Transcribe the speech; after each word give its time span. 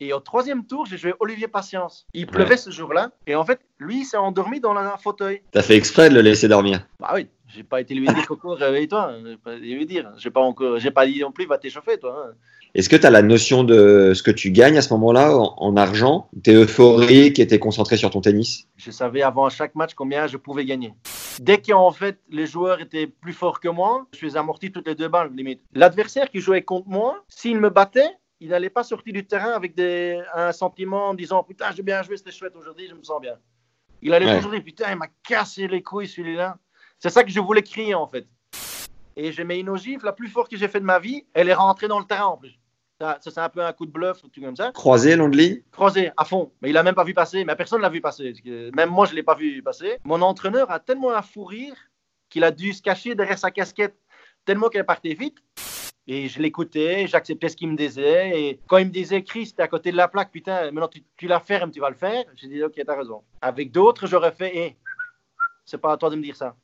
Et 0.00 0.12
au 0.12 0.20
troisième 0.20 0.64
tour, 0.64 0.86
j'ai 0.86 0.96
joué 0.96 1.12
Olivier 1.18 1.48
Patience. 1.48 2.06
Il 2.14 2.28
pleuvait 2.28 2.56
ce 2.56 2.70
jour-là. 2.70 3.10
Et 3.26 3.34
en 3.34 3.44
fait, 3.44 3.58
lui, 3.80 4.02
il 4.02 4.04
s'est 4.04 4.16
endormi 4.16 4.60
dans 4.60 4.76
un 4.76 4.96
fauteuil. 4.96 5.42
T'as 5.50 5.62
fait 5.62 5.74
exprès 5.74 6.08
de 6.08 6.14
le 6.14 6.20
laisser 6.20 6.46
dormir 6.46 6.86
Bah 7.00 7.10
oui, 7.14 7.26
j'ai 7.48 7.64
pas 7.64 7.80
été 7.80 7.94
lui 7.94 8.06
dire 8.06 8.24
Coco, 8.28 8.54
réveille-toi. 8.54 9.14
J'ai 9.24 9.36
pas 9.36 9.56
lui 9.56 9.86
dire. 9.86 10.12
J'ai 10.16 10.30
pas 10.30 10.40
encore, 10.40 10.78
j'ai 10.78 10.92
pas 10.92 11.04
dit 11.04 11.18
non 11.20 11.32
plus, 11.32 11.46
va 11.46 11.58
t'échauffer, 11.58 11.98
toi. 11.98 12.28
Est-ce 12.74 12.88
que 12.88 12.94
tu 12.94 13.06
as 13.06 13.10
la 13.10 13.22
notion 13.22 13.64
de 13.64 14.12
ce 14.14 14.22
que 14.22 14.30
tu 14.30 14.52
gagnes 14.52 14.76
à 14.78 14.82
ce 14.82 14.92
moment-là 14.92 15.36
en, 15.36 15.54
en 15.56 15.76
argent 15.76 16.28
Tu 16.44 16.50
es 16.50 16.54
euphorique 16.54 17.40
et 17.40 17.46
tu 17.48 17.54
es 17.54 17.58
concentré 17.58 17.96
sur 17.96 18.10
ton 18.10 18.20
tennis? 18.20 18.68
Je 18.76 18.92
savais 18.92 19.22
avant 19.22 19.48
chaque 19.48 19.74
match 19.74 19.94
combien 19.94 20.28
je 20.28 20.36
pouvais 20.36 20.64
gagner. 20.64 20.94
Dès 21.40 21.58
qu'en 21.58 21.90
fait 21.90 22.18
les 22.30 22.46
joueurs 22.46 22.80
étaient 22.80 23.08
plus 23.08 23.32
forts 23.32 23.58
que 23.58 23.68
moi, 23.68 24.06
je 24.12 24.18
suis 24.18 24.36
amorti 24.36 24.70
toutes 24.70 24.86
les 24.86 24.94
deux 24.94 25.08
balles 25.08 25.32
limite. 25.34 25.60
L'adversaire 25.72 26.30
qui 26.30 26.40
jouait 26.40 26.62
contre 26.62 26.88
moi, 26.88 27.24
s'il 27.28 27.58
me 27.58 27.70
battait, 27.70 28.10
il 28.40 28.50
n'allait 28.50 28.70
pas 28.70 28.84
sortir 28.84 29.12
du 29.12 29.26
terrain 29.26 29.52
avec 29.52 29.74
des, 29.74 30.20
un 30.34 30.52
sentiment 30.52 31.08
en 31.08 31.14
disant 31.14 31.42
putain 31.42 31.70
j'ai 31.72 31.82
bien 31.82 32.02
joué, 32.02 32.16
c'était 32.16 32.30
chouette 32.32 32.54
aujourd'hui, 32.56 32.86
je 32.88 32.94
me 32.94 33.02
sens 33.02 33.20
bien. 33.20 33.36
Il 34.02 34.14
allait 34.14 34.26
Ouais. 34.26 34.36
toujours 34.36 34.52
dire 34.52 34.62
putain 34.62 34.90
il 34.92 34.96
m'a 34.96 35.08
cassé 35.26 35.66
les 35.66 35.82
couilles 35.82 36.08
celui-là. 36.08 36.58
C'est 36.98 37.10
ça 37.10 37.24
que 37.24 37.30
je 37.30 37.40
voulais 37.40 37.62
crier 37.62 37.94
en 37.94 38.06
fait. 38.06 38.26
Et 39.16 39.32
j'ai 39.32 39.44
mis 39.44 39.58
une 39.58 39.68
ogive 39.68 40.04
la 40.04 40.12
plus 40.12 40.28
forte 40.28 40.50
que 40.50 40.56
j'ai 40.56 40.68
fait 40.68 40.78
de 40.80 40.84
ma 40.84 41.00
vie. 41.00 41.26
Elle 41.34 41.48
est 41.48 41.54
rentrée 41.54 41.88
dans 41.88 41.98
le 41.98 42.04
terrain 42.04 42.26
en 42.26 42.36
plus. 42.36 42.56
Ça, 43.00 43.18
ça, 43.20 43.30
c'est 43.30 43.40
un 43.40 43.48
peu 43.48 43.64
un 43.64 43.72
coup 43.72 43.86
de 43.86 43.90
bluff, 43.92 44.20
truc 44.20 44.44
comme 44.44 44.56
ça. 44.56 44.70
Croisé, 44.72 45.16
ligne 45.16 45.62
Croisé 45.72 46.10
à 46.16 46.24
fond. 46.24 46.52
Mais 46.60 46.70
il 46.70 46.76
a 46.76 46.82
même 46.82 46.94
pas 46.96 47.04
vu 47.04 47.14
passer. 47.14 47.44
Mais 47.44 47.54
personne 47.56 47.80
l'a 47.80 47.88
vu 47.88 48.00
passer. 48.00 48.32
Même 48.76 48.90
moi, 48.90 49.06
je 49.06 49.14
l'ai 49.14 49.22
pas 49.22 49.34
vu 49.34 49.62
passer. 49.62 49.98
Mon 50.04 50.20
entraîneur 50.22 50.70
a 50.70 50.80
tellement 50.80 51.12
un 51.14 51.22
fou 51.22 51.44
rire 51.44 51.74
qu'il 52.28 52.42
a 52.44 52.50
dû 52.50 52.72
se 52.72 52.82
cacher 52.82 53.14
derrière 53.14 53.38
sa 53.38 53.50
casquette 53.52 53.96
tellement 54.44 54.68
qu'elle 54.68 54.86
partait 54.86 55.14
vite. 55.14 55.38
Et 56.10 56.26
je 56.26 56.40
l'écoutais, 56.40 57.06
j'acceptais 57.06 57.50
ce 57.50 57.56
qu'il 57.56 57.68
me 57.68 57.76
disait. 57.76 58.40
Et 58.40 58.60
quand 58.66 58.78
il 58.78 58.86
me 58.86 58.90
disait, 58.90 59.22
Chris, 59.22 59.52
t'es 59.54 59.62
à 59.62 59.68
côté 59.68 59.92
de 59.92 59.96
la 59.96 60.08
plaque, 60.08 60.30
putain, 60.32 60.64
maintenant 60.70 60.88
tu, 60.88 61.02
tu 61.18 61.28
la 61.28 61.38
fermes, 61.38 61.70
tu 61.70 61.80
vas 61.80 61.90
le 61.90 61.96
faire. 61.96 62.24
J'ai 62.34 62.48
dit, 62.48 62.64
ok, 62.64 62.80
t'as 62.84 62.96
raison. 62.96 63.22
Avec 63.42 63.70
d'autres, 63.70 64.06
j'aurais 64.06 64.32
fait, 64.32 64.56
hé, 64.56 64.76
c'est 65.66 65.78
pas 65.78 65.92
à 65.92 65.96
toi 65.98 66.08
de 66.08 66.16
me 66.16 66.22
dire 66.22 66.34
ça. 66.34 66.56